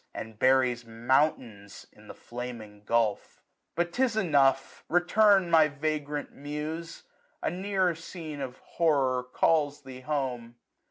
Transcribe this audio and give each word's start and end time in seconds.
And 0.15 0.39
buries 0.39 0.83
mountains 0.83 1.85
in 1.91 2.07
the 2.07 2.15
flaming 2.15 2.81
gulph. 2.85 3.39
1 3.75 3.75
100 3.75 3.75
But 3.75 3.93
'tis 3.93 4.17
enough; 4.17 4.83
return, 4.89 5.51
my 5.51 5.67
vagrant 5.67 6.31
Muse: 6.31 7.03
A 7.43 7.51
nearer 7.51 7.93
scene 7.93 8.41
of 8.41 8.57
horror 8.57 9.21
calls 9.21 9.83
thee 9.83 9.99
home. 10.01 10.55